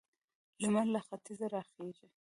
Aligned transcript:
لمر 0.61 0.85
له 0.93 0.99
ختیځه 1.07 1.45
راخيژي. 1.55 2.07